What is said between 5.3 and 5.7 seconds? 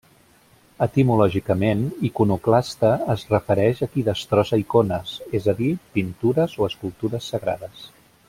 és a